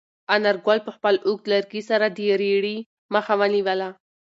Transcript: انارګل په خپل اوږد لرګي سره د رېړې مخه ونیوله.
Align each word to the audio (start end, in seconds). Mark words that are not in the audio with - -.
انارګل 0.35 0.79
په 0.87 0.91
خپل 0.95 1.15
اوږد 1.27 1.45
لرګي 1.51 1.81
سره 1.89 2.05
د 2.15 2.17
رېړې 2.41 2.77
مخه 3.13 3.33
ونیوله. 3.39 3.89